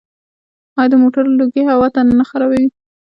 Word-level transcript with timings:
آیا 0.79 0.89
د 0.91 0.93
موټرو 1.01 1.37
لوګی 1.39 1.63
هوا 1.71 1.87
نه 2.19 2.25
خرابوي؟ 2.29 2.65